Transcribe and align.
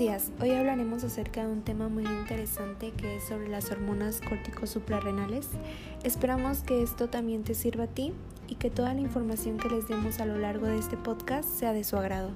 días, 0.00 0.32
hoy 0.40 0.52
hablaremos 0.52 1.04
acerca 1.04 1.46
de 1.46 1.52
un 1.52 1.60
tema 1.60 1.90
muy 1.90 2.04
interesante 2.04 2.90
que 2.92 3.16
es 3.16 3.24
sobre 3.24 3.48
las 3.48 3.70
hormonas 3.70 4.22
córtico-suprarrenales. 4.22 5.46
Esperamos 6.04 6.62
que 6.62 6.82
esto 6.82 7.10
también 7.10 7.44
te 7.44 7.52
sirva 7.52 7.84
a 7.84 7.86
ti 7.86 8.14
y 8.48 8.54
que 8.54 8.70
toda 8.70 8.94
la 8.94 9.02
información 9.02 9.58
que 9.58 9.68
les 9.68 9.88
demos 9.88 10.18
a 10.18 10.24
lo 10.24 10.38
largo 10.38 10.64
de 10.64 10.78
este 10.78 10.96
podcast 10.96 11.46
sea 11.46 11.74
de 11.74 11.84
su 11.84 11.98
agrado. 11.98 12.30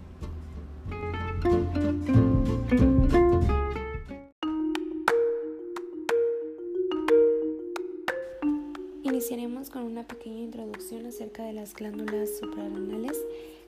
Iniciaremos 9.05 9.71
con 9.71 9.85
una 9.85 10.07
pequeña 10.07 10.41
introducción 10.41 11.07
acerca 11.07 11.45
de 11.45 11.55
las 11.55 11.73
glándulas 11.73 12.29
suprarrenales 12.39 13.17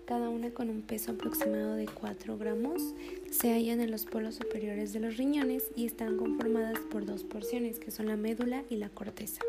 cada 0.07 0.29
una 0.29 0.51
con 0.51 0.71
un 0.71 0.83
peso 0.83 1.13
aproximado 1.13 1.75
de 1.75 1.87
4 1.87 2.39
gramos, 2.39 2.95
se 3.31 3.53
hallan 3.53 3.81
en 3.81 3.91
los 3.91 4.05
polos 4.05 4.37
superiores 4.37 4.93
de 4.93 5.01
los 5.01 5.17
riñones 5.17 5.65
y 5.75 5.85
están 5.85 6.17
conformadas 6.17 6.79
por 6.91 7.05
dos 7.05 7.25
porciones, 7.25 7.81
que 7.81 7.91
son 7.91 8.07
la 8.07 8.17
médula 8.17 8.63
y 8.71 8.77
la 8.77 8.89
corteza. 8.89 9.43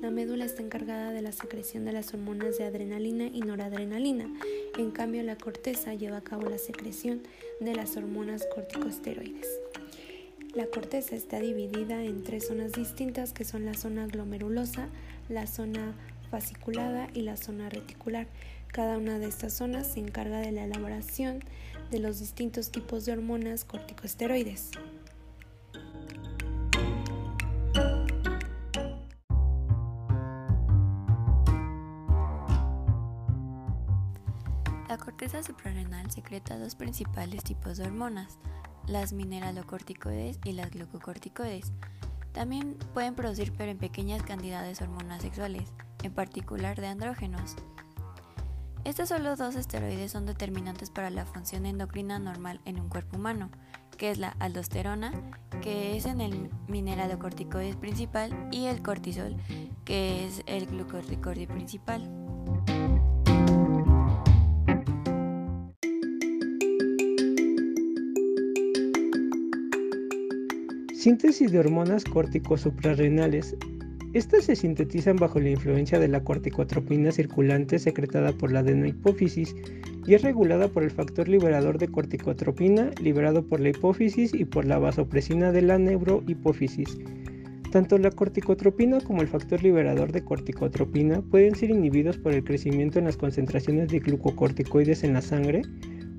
La 0.00 0.12
médula 0.12 0.44
está 0.44 0.62
encargada 0.62 1.10
de 1.10 1.22
la 1.22 1.32
secreción 1.32 1.84
de 1.84 1.92
las 1.92 2.14
hormonas 2.14 2.56
de 2.56 2.64
adrenalina 2.64 3.26
y 3.26 3.40
noradrenalina, 3.40 4.32
en 4.78 4.92
cambio 4.92 5.24
la 5.24 5.36
corteza 5.36 5.92
lleva 5.94 6.18
a 6.18 6.24
cabo 6.24 6.48
la 6.48 6.58
secreción 6.58 7.22
de 7.60 7.74
las 7.74 7.96
hormonas 7.96 8.46
corticosteroides. 8.54 9.48
La 10.54 10.66
corteza 10.66 11.16
está 11.16 11.40
dividida 11.40 12.02
en 12.04 12.22
tres 12.22 12.46
zonas 12.46 12.72
distintas 12.72 13.32
que 13.32 13.44
son 13.44 13.66
la 13.66 13.74
zona 13.74 14.06
glomerulosa, 14.06 14.88
la 15.28 15.46
zona 15.48 15.94
fasciculada 16.30 17.08
y 17.12 17.22
la 17.22 17.36
zona 17.36 17.68
reticular. 17.68 18.26
Cada 18.72 18.98
una 18.98 19.18
de 19.18 19.26
estas 19.26 19.54
zonas 19.54 19.86
se 19.86 20.00
encarga 20.00 20.38
de 20.38 20.52
la 20.52 20.64
elaboración 20.64 21.40
de 21.90 21.98
los 21.98 22.18
distintos 22.18 22.70
tipos 22.70 23.04
de 23.04 23.12
hormonas 23.12 23.64
corticosteroides. 23.64 24.70
La 34.88 34.98
corteza 34.98 35.42
suprarrenal 35.42 36.10
secreta 36.10 36.58
dos 36.58 36.74
principales 36.74 37.44
tipos 37.44 37.76
de 37.76 37.84
hormonas, 37.84 38.38
las 38.86 39.12
mineralocorticoides 39.12 40.38
y 40.44 40.52
las 40.52 40.70
glucocorticoides. 40.70 41.72
También 42.32 42.76
pueden 42.94 43.14
producir 43.14 43.52
pero 43.56 43.70
en 43.70 43.78
pequeñas 43.78 44.22
cantidades 44.22 44.80
hormonas 44.80 45.22
sexuales, 45.22 45.72
en 46.02 46.12
particular 46.12 46.80
de 46.80 46.86
andrógenos. 46.88 47.56
Estos 48.86 49.08
solo 49.08 49.34
dos 49.34 49.56
esteroides 49.56 50.12
son 50.12 50.26
determinantes 50.26 50.90
para 50.90 51.10
la 51.10 51.26
función 51.26 51.66
endocrina 51.66 52.20
normal 52.20 52.60
en 52.66 52.78
un 52.78 52.88
cuerpo 52.88 53.16
humano, 53.16 53.50
que 53.98 54.12
es 54.12 54.18
la 54.18 54.28
aldosterona, 54.38 55.12
que 55.60 55.96
es 55.96 56.06
en 56.06 56.20
el 56.20 56.50
mineralocorticoide 56.68 57.74
principal, 57.74 58.30
y 58.52 58.66
el 58.66 58.82
cortisol, 58.82 59.34
que 59.84 60.24
es 60.24 60.40
el 60.46 60.66
glucocorticoide 60.66 61.48
principal. 61.48 62.08
Síntesis 70.94 71.50
de 71.50 71.58
hormonas 71.58 72.04
córtico-suprarrenales 72.04 73.56
estas 74.16 74.44
se 74.44 74.56
sintetizan 74.56 75.16
bajo 75.16 75.40
la 75.40 75.50
influencia 75.50 75.98
de 75.98 76.08
la 76.08 76.24
corticotropina 76.24 77.12
circulante 77.12 77.78
secretada 77.78 78.32
por 78.32 78.50
la 78.50 78.60
adenohipófisis 78.60 79.54
y 80.06 80.14
es 80.14 80.22
regulada 80.22 80.68
por 80.68 80.84
el 80.84 80.90
factor 80.90 81.28
liberador 81.28 81.76
de 81.76 81.88
corticotropina 81.88 82.92
liberado 82.98 83.46
por 83.46 83.60
la 83.60 83.68
hipófisis 83.68 84.32
y 84.32 84.46
por 84.46 84.64
la 84.64 84.78
vasopresina 84.78 85.52
de 85.52 85.60
la 85.60 85.78
neurohipófisis. 85.78 86.98
Tanto 87.72 87.98
la 87.98 88.10
corticotropina 88.10 89.02
como 89.02 89.20
el 89.20 89.28
factor 89.28 89.62
liberador 89.62 90.12
de 90.12 90.24
corticotropina 90.24 91.20
pueden 91.20 91.54
ser 91.54 91.68
inhibidos 91.68 92.16
por 92.16 92.32
el 92.32 92.42
crecimiento 92.42 92.98
en 92.98 93.04
las 93.04 93.18
concentraciones 93.18 93.88
de 93.88 93.98
glucocorticoides 93.98 95.04
en 95.04 95.12
la 95.12 95.20
sangre, 95.20 95.60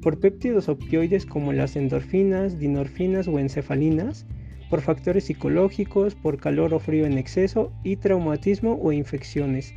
por 0.03 0.19
péptidos 0.19 0.69
opioides 0.69 1.25
como 1.25 1.52
las 1.52 1.75
endorfinas, 1.75 2.59
dinorfinas 2.59 3.28
o 3.28 3.40
encefalinas, 3.40 4.28
por 4.70 4.82
factores 4.82 5.26
psicológicos, 5.26 6.16
por 6.16 6.40
calor 6.40 6.74
o 6.74 6.80
frío 6.80 7.06
en 7.06 7.18
exceso 7.18 7.72
y 7.84 7.96
traumatismo 7.98 8.80
o 8.82 8.92
infecciones. 8.92 9.74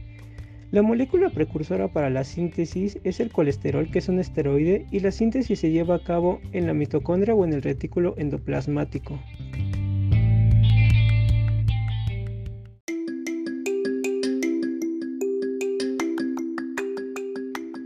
La 0.71 0.83
molécula 0.83 1.31
precursora 1.31 1.89
para 1.89 2.11
la 2.11 2.23
síntesis 2.23 2.99
es 3.03 3.19
el 3.19 3.33
colesterol, 3.33 3.91
que 3.91 3.99
es 3.99 4.09
un 4.09 4.21
esteroide, 4.21 4.87
y 4.93 5.01
la 5.01 5.11
síntesis 5.11 5.59
se 5.59 5.71
lleva 5.71 5.97
a 5.97 6.05
cabo 6.05 6.41
en 6.53 6.69
la 6.69 6.75
mitocondria 6.75 7.35
o 7.35 7.45
en 7.45 7.53
el 7.53 7.63
retículo 7.63 8.15
endoplasmático. 8.17 9.19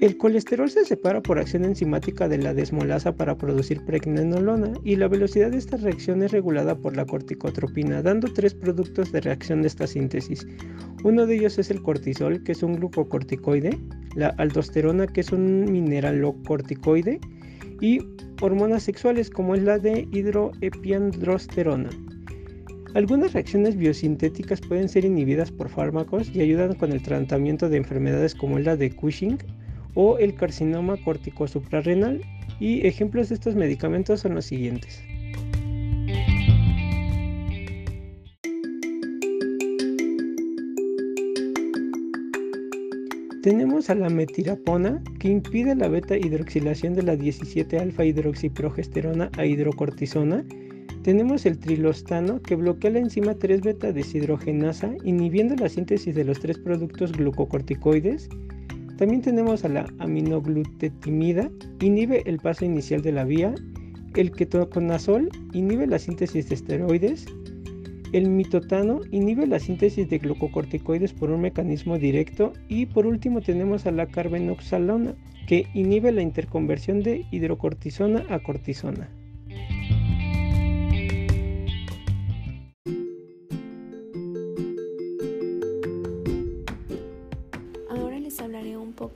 El 0.04 0.18
colesterol 0.18 0.68
se 0.68 0.84
separa 0.84 1.22
por 1.22 1.38
acción 1.38 1.64
enzimática 1.64 2.28
de 2.28 2.36
la 2.36 2.52
desmolasa 2.52 3.16
para 3.16 3.38
producir 3.38 3.82
pregnenolona 3.86 4.74
y 4.84 4.96
la 4.96 5.08
velocidad 5.08 5.50
de 5.50 5.56
esta 5.56 5.78
reacción 5.78 6.22
es 6.22 6.30
regulada 6.30 6.76
por 6.76 6.94
la 6.94 7.06
corticotropina, 7.06 8.02
dando 8.02 8.30
tres 8.30 8.52
productos 8.52 9.12
de 9.12 9.22
reacción 9.22 9.62
de 9.62 9.68
esta 9.68 9.86
síntesis. 9.86 10.46
Uno 11.04 11.24
de 11.24 11.36
ellos 11.36 11.58
es 11.58 11.70
el 11.70 11.80
cortisol, 11.80 12.42
que 12.42 12.52
es 12.52 12.62
un 12.62 12.74
glucocorticoide, 12.74 13.78
la 14.14 14.28
aldosterona, 14.36 15.06
que 15.06 15.22
es 15.22 15.32
un 15.32 15.72
mineralocorticoide, 15.72 17.18
y 17.80 18.00
hormonas 18.42 18.82
sexuales 18.82 19.30
como 19.30 19.54
es 19.54 19.62
la 19.62 19.78
de 19.78 20.06
hidroepiandrosterona. 20.12 21.88
Algunas 22.92 23.32
reacciones 23.32 23.74
biosintéticas 23.74 24.60
pueden 24.60 24.90
ser 24.90 25.06
inhibidas 25.06 25.50
por 25.50 25.70
fármacos 25.70 26.28
y 26.28 26.42
ayudan 26.42 26.74
con 26.74 26.92
el 26.92 27.02
tratamiento 27.02 27.70
de 27.70 27.78
enfermedades 27.78 28.34
como 28.34 28.58
la 28.58 28.76
de 28.76 28.94
Cushing, 28.94 29.38
o 29.94 30.18
el 30.18 30.34
carcinoma 30.34 30.96
córtico 30.98 31.46
suprarrenal 31.46 32.20
y 32.60 32.86
ejemplos 32.86 33.28
de 33.28 33.36
estos 33.36 33.54
medicamentos 33.54 34.20
son 34.20 34.34
los 34.34 34.44
siguientes. 34.44 35.02
Tenemos 43.44 43.90
a 43.90 43.94
la 43.94 44.08
metirapona 44.08 45.02
que 45.18 45.28
impide 45.28 45.74
la 45.74 45.88
beta 45.88 46.16
hidroxilación 46.16 46.94
de 46.94 47.02
la 47.02 47.14
17 47.14 47.78
alfa 47.78 48.02
hidroxiprogesterona 48.06 49.30
a 49.36 49.44
hidrocortisona. 49.44 50.46
Tenemos 51.02 51.44
el 51.44 51.58
trilostano 51.58 52.40
que 52.40 52.56
bloquea 52.56 52.92
la 52.92 53.00
enzima 53.00 53.34
3 53.34 53.60
beta 53.60 53.92
deshidrogenasa 53.92 54.94
inhibiendo 55.04 55.56
la 55.56 55.68
síntesis 55.68 56.14
de 56.14 56.24
los 56.24 56.40
tres 56.40 56.58
productos 56.58 57.12
glucocorticoides 57.12 58.30
también 58.96 59.22
tenemos 59.22 59.64
a 59.64 59.68
la 59.68 59.86
aminoglutetimida, 59.98 61.50
inhibe 61.80 62.22
el 62.26 62.38
paso 62.38 62.64
inicial 62.64 63.02
de 63.02 63.12
la 63.12 63.24
vía, 63.24 63.54
el 64.14 64.30
ketoconazol 64.30 65.30
inhibe 65.52 65.86
la 65.86 65.98
síntesis 65.98 66.48
de 66.48 66.54
esteroides, 66.54 67.26
el 68.12 68.30
mitotano 68.30 69.00
inhibe 69.10 69.46
la 69.46 69.58
síntesis 69.58 70.08
de 70.08 70.18
glucocorticoides 70.18 71.12
por 71.12 71.30
un 71.30 71.40
mecanismo 71.40 71.98
directo 71.98 72.52
y 72.68 72.86
por 72.86 73.06
último 73.06 73.40
tenemos 73.40 73.86
a 73.86 73.90
la 73.90 74.06
carbenoxalona 74.06 75.16
que 75.48 75.66
inhibe 75.74 76.12
la 76.12 76.22
interconversión 76.22 77.02
de 77.02 77.26
hidrocortisona 77.32 78.24
a 78.28 78.38
cortisona. 78.38 79.10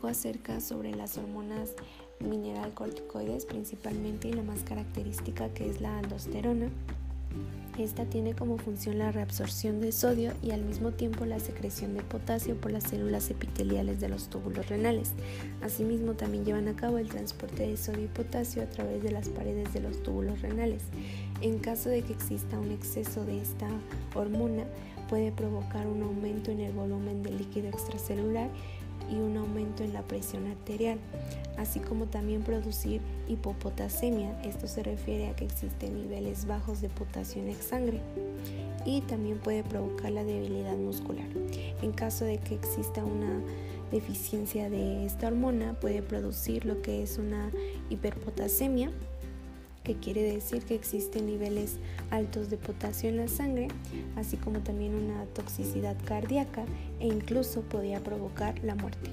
Acerca 0.09 0.61
sobre 0.61 0.95
las 0.95 1.17
hormonas 1.17 1.71
mineral 2.21 2.75
corticoides 2.75 3.47
principalmente 3.47 4.29
y 4.29 4.33
la 4.33 4.43
más 4.43 4.63
característica 4.63 5.49
que 5.55 5.69
es 5.69 5.81
la 5.81 5.99
aldosterona. 5.99 6.69
Esta 7.79 8.05
tiene 8.05 8.35
como 8.35 8.59
función 8.59 8.99
la 8.99 9.13
reabsorción 9.13 9.81
de 9.81 9.93
sodio 9.93 10.33
y 10.43 10.51
al 10.51 10.63
mismo 10.63 10.91
tiempo 10.91 11.25
la 11.27 11.39
secreción 11.39 11.95
de 11.95 12.03
potasio 12.03 12.57
por 12.57 12.73
las 12.73 12.83
células 12.85 13.31
epiteliales 13.31 14.01
de 14.01 14.09
los 14.09 14.29
túbulos 14.29 14.69
renales. 14.69 15.13
Asimismo 15.63 16.15
también 16.15 16.45
llevan 16.45 16.67
a 16.67 16.75
cabo 16.75 16.99
el 16.99 17.09
transporte 17.09 17.69
de 17.69 17.77
sodio 17.77 18.05
y 18.05 18.09
potasio 18.09 18.63
a 18.63 18.67
través 18.67 19.05
de 19.05 19.13
las 19.13 19.29
paredes 19.29 19.73
de 19.73 19.81
los 19.81 20.03
túbulos 20.03 20.43
renales. 20.43 20.83
En 21.41 21.61
caso 21.61 21.89
de 21.89 22.03
que 22.03 22.13
exista 22.13 22.59
un 22.59 22.73
exceso 22.73 23.25
de 23.25 23.41
esta 23.41 23.69
hormona, 24.17 24.65
puede 25.09 25.31
provocar 25.31 25.87
un 25.87 26.03
aumento 26.03 26.51
en 26.51 26.61
el 26.61 26.73
volumen 26.73 27.23
del 27.23 27.39
líquido 27.39 27.69
extracelular 27.69 28.51
y 29.11 29.17
un 29.17 29.37
aumento 29.37 29.83
en 29.83 29.93
la 29.93 30.03
presión 30.03 30.47
arterial, 30.47 30.99
así 31.57 31.81
como 31.81 32.07
también 32.07 32.43
producir 32.43 33.01
hipopotasemia. 33.29 34.41
Esto 34.43 34.67
se 34.67 34.83
refiere 34.83 35.29
a 35.29 35.37
que 35.37 35.45
existen 35.45 35.95
niveles 35.95 36.47
bajos 36.47 36.81
de 36.81 36.89
potasio 36.89 37.43
en 37.43 37.55
sangre 37.57 38.01
y 38.85 39.01
también 39.03 39.39
puede 39.39 39.63
provocar 39.63 40.13
la 40.13 40.25
debilidad 40.25 40.77
muscular. 40.77 41.29
En 41.83 41.93
caso 41.93 42.25
de 42.25 42.39
que 42.39 42.55
exista 42.55 43.05
una 43.05 43.41
deficiencia 43.91 44.71
de 44.71 45.07
esta 45.07 45.29
hormona, 45.29 45.75
puede 45.81 46.03
producir 46.03 46.65
lo 46.65 46.83
que 46.83 47.03
es 47.03 47.19
una 47.19 47.51
hiperpotasemia 47.91 48.91
que 49.85 49.95
quiere 49.95 50.23
decir 50.23 50.63
que 50.63 50.75
existen 50.75 51.27
niveles 51.27 51.77
altos 52.11 52.51
de 52.51 52.57
potasio 52.57 53.09
en 53.09 53.17
la 53.17 53.29
sangre, 53.29 53.69
así 54.17 54.37
como 54.37 54.61
también 54.61 54.95
una 54.95 55.25
toxicidad 55.27 55.97
cardíaca 56.05 56.65
e 57.01 57.07
incluso 57.07 57.63
podía 57.63 58.01
provocar 58.01 58.59
la 58.63 58.75
muerte. 58.75 59.11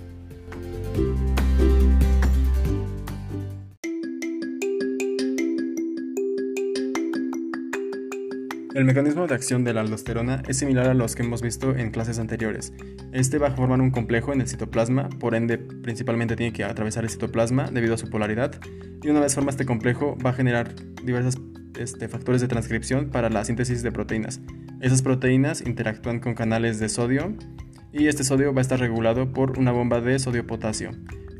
El 8.75 8.83
mecanismo 8.83 9.25
de 9.25 9.33
acción 9.33 9.63
de 9.63 9.73
la 9.73 9.79
aldosterona 9.79 10.43
es 10.49 10.57
similar 10.57 10.89
a 10.89 10.93
los 10.93 11.15
que 11.15 11.23
hemos 11.23 11.41
visto 11.41 11.77
en 11.77 11.91
clases 11.91 12.19
anteriores. 12.19 12.73
Este 13.13 13.37
va 13.37 13.47
a 13.47 13.51
formar 13.51 13.79
un 13.79 13.89
complejo 13.89 14.33
en 14.33 14.41
el 14.41 14.49
citoplasma, 14.49 15.07
por 15.07 15.33
ende 15.33 15.57
principalmente 15.57 16.35
tiene 16.35 16.51
que 16.51 16.65
atravesar 16.65 17.05
el 17.05 17.09
citoplasma 17.09 17.71
debido 17.71 17.93
a 17.93 17.97
su 17.97 18.09
polaridad, 18.09 18.59
y 19.01 19.07
una 19.07 19.21
vez 19.21 19.33
forma 19.33 19.51
este 19.51 19.65
complejo 19.65 20.17
va 20.17 20.31
a 20.31 20.33
generar 20.33 20.75
diversos 21.05 21.41
este, 21.79 22.09
factores 22.09 22.41
de 22.41 22.49
transcripción 22.49 23.11
para 23.11 23.29
la 23.29 23.45
síntesis 23.45 23.81
de 23.81 23.93
proteínas. 23.93 24.41
Esas 24.81 25.01
proteínas 25.01 25.61
interactúan 25.61 26.19
con 26.19 26.33
canales 26.33 26.77
de 26.77 26.89
sodio 26.89 27.33
y 27.93 28.07
este 28.07 28.25
sodio 28.25 28.53
va 28.53 28.59
a 28.59 28.63
estar 28.63 28.81
regulado 28.81 29.31
por 29.31 29.57
una 29.57 29.71
bomba 29.71 30.01
de 30.01 30.19
sodio-potasio. 30.19 30.91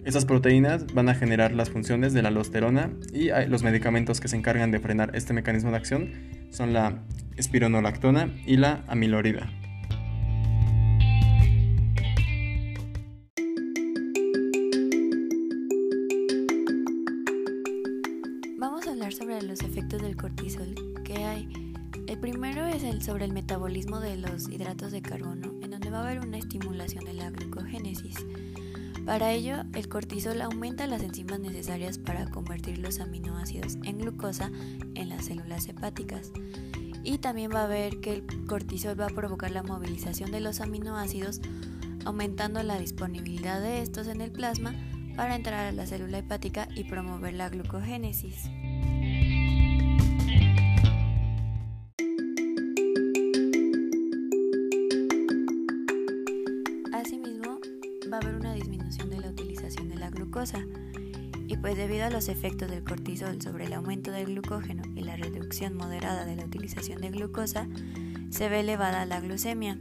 Esas 0.06 0.26
proteínas 0.26 0.94
van 0.94 1.10
a 1.10 1.16
generar 1.16 1.52
las 1.52 1.72
funciones 1.72 2.14
de 2.14 2.22
la 2.22 2.28
aldosterona 2.28 2.92
y 3.12 3.30
los 3.48 3.64
medicamentos 3.64 4.22
que 4.22 4.28
se 4.28 4.36
encargan 4.36 4.70
de 4.70 4.80
frenar 4.80 5.16
este 5.16 5.34
mecanismo 5.34 5.72
de 5.72 5.78
acción 5.78 6.12
son 6.52 6.74
la 6.74 7.04
espironolactona 7.38 8.30
y 8.46 8.58
la 8.58 8.84
amilorida. 8.88 9.50
Vamos 18.60 18.86
a 18.86 18.92
hablar 18.92 19.12
sobre 19.12 19.42
los 19.42 19.62
efectos 19.62 20.04
del 20.04 20.16
cortisol 20.16 20.76
que 21.04 21.16
hay. 21.16 21.50
El 22.06 22.20
primero 22.20 22.68
es 22.68 22.84
el 22.84 23.02
sobre 23.02 23.26
el 23.26 23.34
metabolismo 23.34 24.00
de 24.00 24.18
los 24.18 24.50
hidratos 24.50 24.92
de 24.92 25.02
carbono, 25.02 25.56
en 25.64 25.72
donde 25.72 25.90
va 25.90 26.02
a 26.02 26.02
haber 26.04 26.20
una 26.20 26.38
estimulación 26.38 27.06
de 27.06 27.14
la 27.14 27.32
glucogénesis. 27.32 28.24
Para 29.06 29.34
ello, 29.34 29.58
el 29.76 29.90
cortisol 29.90 30.42
aumenta 30.42 30.88
las 30.88 31.04
enzimas 31.04 31.40
necesarias 31.40 31.98
para 31.98 32.30
convertir 32.30 32.78
los 32.78 33.00
aminoácidos 33.00 33.78
en 33.84 34.00
glucosa 34.00 34.50
en 34.96 35.10
las 35.10 35.26
células 35.26 35.68
hepáticas. 35.68 36.32
Y 37.04 37.20
también 37.20 37.52
va 37.54 37.66
a 37.66 37.68
ver 37.68 38.00
que 38.00 38.14
el 38.14 38.46
cortisol 38.48 39.00
va 39.00 39.08
a 39.08 39.10
provocar 39.10 39.52
la 39.52 39.64
movilización 39.64 40.32
de 40.32 40.40
los 40.40 40.62
aminoácidos, 40.62 41.42
aumentando 42.06 42.64
la 42.64 42.80
disponibilidad 42.80 43.62
de 43.62 43.82
estos 43.82 44.08
en 44.08 44.22
el 44.22 44.32
plasma 44.32 44.74
para 45.16 45.36
entrar 45.36 45.66
a 45.66 45.72
la 45.72 45.86
célula 45.86 46.20
hepática 46.20 46.68
y 46.76 46.86
promover 46.86 47.34
la 47.34 47.50
glucogénesis. 47.50 48.50
Pues 61.76 61.90
debido 61.90 62.06
a 62.06 62.10
los 62.10 62.30
efectos 62.30 62.70
del 62.70 62.86
cortisol 62.86 63.42
sobre 63.42 63.66
el 63.66 63.74
aumento 63.74 64.10
del 64.10 64.28
glucógeno 64.28 64.84
y 64.96 65.02
la 65.02 65.18
reducción 65.18 65.76
moderada 65.76 66.24
de 66.24 66.38
la 66.38 66.46
utilización 66.46 67.02
de 67.02 67.10
glucosa, 67.10 67.68
se 68.30 68.48
ve 68.48 68.62
elevada 68.62 69.06
la 69.06 69.20
glucemia. 69.20 69.78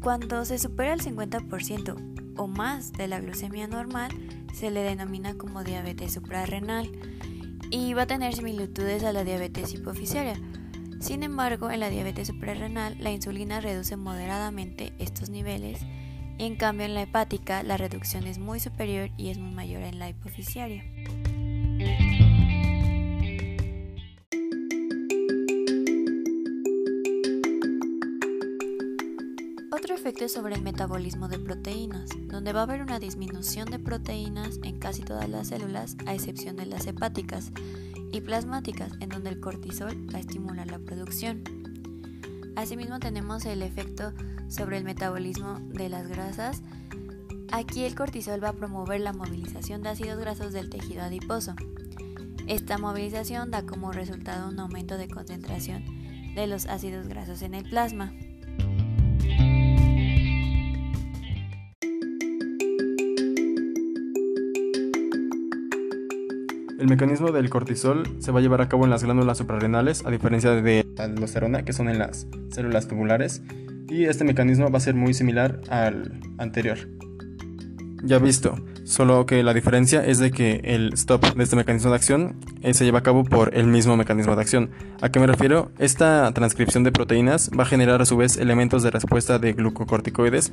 Cuando 0.00 0.44
se 0.44 0.58
supera 0.58 0.92
el 0.92 1.02
50% 1.02 2.34
o 2.36 2.48
más 2.48 2.92
de 2.92 3.06
la 3.06 3.20
glucemia 3.20 3.68
normal, 3.68 4.10
se 4.52 4.72
le 4.72 4.82
denomina 4.82 5.34
como 5.38 5.62
diabetes 5.62 6.14
suprarrenal 6.14 6.90
y 7.70 7.94
va 7.94 8.02
a 8.02 8.06
tener 8.06 8.34
similitudes 8.34 9.04
a 9.04 9.12
la 9.12 9.22
diabetes 9.22 9.72
hipofisiaria. 9.72 10.34
Sin 10.98 11.22
embargo, 11.22 11.70
en 11.70 11.78
la 11.78 11.90
diabetes 11.90 12.26
suprarrenal, 12.26 12.96
la 12.98 13.12
insulina 13.12 13.60
reduce 13.60 13.96
moderadamente 13.96 14.94
estos 14.98 15.30
niveles 15.30 15.78
en 16.46 16.56
cambio 16.56 16.86
en 16.86 16.94
la 16.94 17.02
hepática 17.02 17.62
la 17.62 17.76
reducción 17.76 18.26
es 18.26 18.38
muy 18.38 18.60
superior 18.60 19.10
y 19.18 19.28
es 19.28 19.36
muy 19.36 19.54
mayor 19.54 19.82
en 19.82 19.98
la 19.98 20.08
hipofisiaria. 20.08 20.82
Otro 29.70 29.94
efecto 29.94 30.24
es 30.24 30.32
sobre 30.32 30.54
el 30.54 30.62
metabolismo 30.62 31.28
de 31.28 31.38
proteínas, 31.38 32.08
donde 32.28 32.54
va 32.54 32.60
a 32.60 32.62
haber 32.62 32.80
una 32.80 32.98
disminución 32.98 33.70
de 33.70 33.78
proteínas 33.78 34.60
en 34.62 34.78
casi 34.78 35.02
todas 35.02 35.28
las 35.28 35.48
células, 35.48 35.96
a 36.06 36.14
excepción 36.14 36.56
de 36.56 36.64
las 36.64 36.86
hepáticas 36.86 37.52
y 38.12 38.22
plasmáticas, 38.22 38.92
en 39.00 39.10
donde 39.10 39.28
el 39.28 39.40
cortisol 39.40 40.08
va 40.12 40.16
a 40.16 40.20
estimular 40.20 40.66
la 40.70 40.78
producción. 40.78 41.59
Asimismo 42.56 42.98
tenemos 42.98 43.44
el 43.46 43.62
efecto 43.62 44.12
sobre 44.48 44.76
el 44.76 44.84
metabolismo 44.84 45.58
de 45.60 45.88
las 45.88 46.08
grasas. 46.08 46.62
Aquí 47.52 47.84
el 47.84 47.94
cortisol 47.94 48.42
va 48.42 48.50
a 48.50 48.54
promover 48.54 49.00
la 49.00 49.12
movilización 49.12 49.82
de 49.82 49.90
ácidos 49.90 50.18
grasos 50.18 50.52
del 50.52 50.70
tejido 50.70 51.02
adiposo. 51.02 51.54
Esta 52.46 52.78
movilización 52.78 53.50
da 53.50 53.62
como 53.62 53.92
resultado 53.92 54.48
un 54.48 54.58
aumento 54.58 54.96
de 54.96 55.08
concentración 55.08 55.84
de 56.34 56.46
los 56.46 56.66
ácidos 56.66 57.06
grasos 57.06 57.42
en 57.42 57.54
el 57.54 57.68
plasma. 57.68 58.12
Mecanismo 66.90 67.32
del 67.32 67.48
cortisol 67.48 68.02
se 68.18 68.32
va 68.32 68.40
a 68.40 68.42
llevar 68.42 68.60
a 68.60 68.68
cabo 68.68 68.84
en 68.84 68.90
las 68.90 69.02
glándulas 69.02 69.38
suprarrenales, 69.38 70.04
a 70.04 70.10
diferencia 70.10 70.50
de 70.50 70.84
la 70.96 71.04
aldosterona, 71.04 71.64
que 71.64 71.72
son 71.72 71.88
en 71.88 71.98
las 71.98 72.26
células 72.50 72.88
tubulares, 72.88 73.42
y 73.88 74.04
este 74.04 74.24
mecanismo 74.24 74.70
va 74.70 74.78
a 74.78 74.80
ser 74.80 74.94
muy 74.94 75.14
similar 75.14 75.60
al 75.70 76.20
anterior. 76.38 76.78
Ya 78.02 78.18
visto, 78.18 78.58
solo 78.84 79.24
que 79.26 79.42
la 79.42 79.54
diferencia 79.54 80.04
es 80.04 80.18
de 80.18 80.30
que 80.30 80.60
el 80.64 80.92
stop 80.94 81.24
de 81.34 81.44
este 81.44 81.56
mecanismo 81.56 81.90
de 81.90 81.96
acción 81.96 82.36
eh, 82.62 82.74
se 82.74 82.84
lleva 82.84 83.00
a 83.00 83.02
cabo 83.02 83.24
por 83.24 83.54
el 83.54 83.66
mismo 83.66 83.96
mecanismo 83.96 84.34
de 84.34 84.42
acción. 84.42 84.70
¿A 85.00 85.10
qué 85.10 85.20
me 85.20 85.26
refiero? 85.26 85.70
Esta 85.78 86.30
transcripción 86.32 86.82
de 86.82 86.92
proteínas 86.92 87.50
va 87.58 87.62
a 87.62 87.66
generar 87.66 88.02
a 88.02 88.06
su 88.06 88.16
vez 88.16 88.36
elementos 88.36 88.82
de 88.82 88.90
respuesta 88.90 89.38
de 89.38 89.52
glucocorticoides 89.52 90.52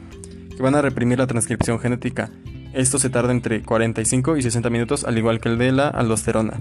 que 0.55 0.61
van 0.61 0.75
a 0.75 0.81
reprimir 0.81 1.19
la 1.19 1.27
transcripción 1.27 1.79
genética 1.79 2.29
esto 2.77 2.99
se 2.99 3.09
tarda 3.09 3.31
entre 3.31 3.63
45 3.63 4.37
y 4.37 4.43
60 4.43 4.69
minutos, 4.69 5.03
al 5.03 5.17
igual 5.17 5.39
que 5.39 5.49
el 5.49 5.57
de 5.57 5.71
la 5.71 5.87
aldosterona. 5.87 6.59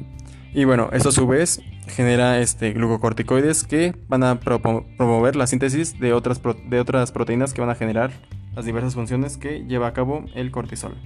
Y 0.54 0.64
bueno, 0.64 0.88
esto 0.92 1.10
a 1.10 1.12
su 1.12 1.26
vez 1.26 1.60
genera 1.88 2.40
este, 2.40 2.72
glucocorticoides 2.72 3.64
que 3.64 3.94
van 4.08 4.22
a 4.22 4.40
promover 4.40 5.36
la 5.36 5.46
síntesis 5.46 6.00
de 6.00 6.14
otras, 6.14 6.40
de 6.70 6.80
otras 6.80 7.12
proteínas 7.12 7.52
que 7.52 7.60
van 7.60 7.68
a 7.68 7.74
generar 7.74 8.12
las 8.54 8.64
diversas 8.64 8.94
funciones 8.94 9.36
que 9.36 9.66
lleva 9.66 9.88
a 9.88 9.92
cabo 9.92 10.24
el 10.34 10.50
cortisol. 10.50 10.96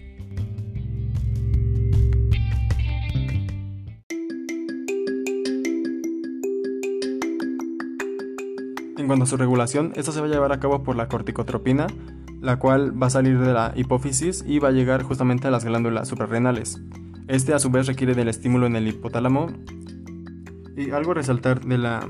En 8.96 9.06
cuanto 9.08 9.24
a 9.24 9.26
su 9.26 9.36
regulación, 9.36 9.92
esto 9.96 10.12
se 10.12 10.20
va 10.20 10.28
a 10.28 10.30
llevar 10.30 10.52
a 10.52 10.60
cabo 10.60 10.84
por 10.84 10.94
la 10.94 11.08
corticotropina, 11.08 11.88
la 12.40 12.58
cual 12.58 13.00
va 13.00 13.08
a 13.08 13.10
salir 13.10 13.38
de 13.38 13.52
la 13.52 13.72
hipófisis 13.76 14.44
y 14.46 14.58
va 14.58 14.68
a 14.68 14.72
llegar 14.72 15.02
justamente 15.02 15.48
a 15.48 15.50
las 15.50 15.64
glándulas 15.64 16.08
suprarrenales. 16.08 16.80
Este 17.28 17.54
a 17.54 17.58
su 17.58 17.70
vez 17.70 17.86
requiere 17.86 18.14
del 18.14 18.28
estímulo 18.28 18.66
en 18.66 18.76
el 18.76 18.88
hipotálamo. 18.88 19.48
Y 20.76 20.90
algo 20.90 21.12
a 21.12 21.14
resaltar 21.14 21.64
de 21.64 21.78
la 21.78 22.08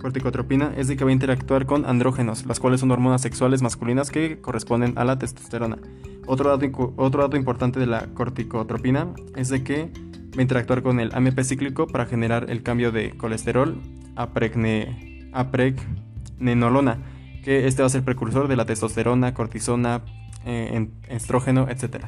corticotropina 0.00 0.72
es 0.76 0.88
de 0.88 0.96
que 0.96 1.04
va 1.04 1.10
a 1.10 1.12
interactuar 1.12 1.66
con 1.66 1.86
andrógenos, 1.86 2.46
las 2.46 2.60
cuales 2.60 2.80
son 2.80 2.90
hormonas 2.90 3.22
sexuales 3.22 3.62
masculinas 3.62 4.10
que 4.10 4.40
corresponden 4.40 4.96
a 4.96 5.04
la 5.04 5.18
testosterona. 5.18 5.78
Otro 6.26 6.56
dato, 6.56 6.94
otro 6.96 7.22
dato 7.22 7.36
importante 7.36 7.80
de 7.80 7.86
la 7.86 8.06
corticotropina 8.14 9.08
es 9.34 9.48
de 9.48 9.64
que 9.64 9.90
va 10.36 10.38
a 10.38 10.42
interactuar 10.42 10.82
con 10.82 11.00
el 11.00 11.10
AMP 11.14 11.40
cíclico 11.42 11.86
para 11.86 12.06
generar 12.06 12.50
el 12.50 12.62
cambio 12.62 12.92
de 12.92 13.16
colesterol 13.16 13.80
a, 14.16 14.30
pregne, 14.30 15.28
a 15.32 15.50
pregnenolona 15.50 16.98
que 17.42 17.66
este 17.66 17.82
va 17.82 17.86
a 17.86 17.90
ser 17.90 18.04
precursor 18.04 18.48
de 18.48 18.56
la 18.56 18.66
testosterona, 18.66 19.34
cortisona, 19.34 20.02
eh, 20.44 20.88
estrógeno, 21.08 21.68
etc. 21.68 22.06